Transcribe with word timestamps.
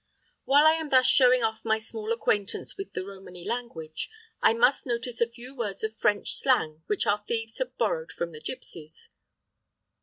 While 0.45 0.65
I 0.65 0.71
am 0.71 0.89
thus 0.89 1.05
showing 1.05 1.43
off 1.43 1.63
my 1.63 1.77
small 1.77 2.11
acquaintance 2.11 2.75
with 2.75 2.93
the 2.93 3.05
Romany 3.05 3.45
language, 3.47 4.09
I 4.41 4.51
must 4.51 4.87
notice 4.87 5.21
a 5.21 5.29
few 5.29 5.55
words 5.55 5.83
of 5.83 5.95
French 5.95 6.33
slang 6.39 6.81
which 6.87 7.05
our 7.05 7.19
thieves 7.19 7.59
have 7.59 7.77
borrowed 7.77 8.11
from 8.11 8.31
the 8.31 8.41
gipsies. 8.41 9.09